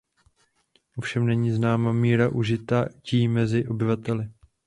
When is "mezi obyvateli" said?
3.27-4.29